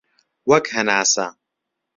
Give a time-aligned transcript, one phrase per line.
[0.49, 1.25] وەک هەناسە